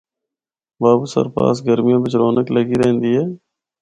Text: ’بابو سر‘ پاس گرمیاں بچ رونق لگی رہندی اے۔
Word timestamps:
’بابو 0.81 1.05
سر‘ 1.13 1.25
پاس 1.35 1.57
گرمیاں 1.67 2.01
بچ 2.03 2.13
رونق 2.21 2.47
لگی 2.55 2.75
رہندی 2.79 3.11
اے۔ 3.15 3.23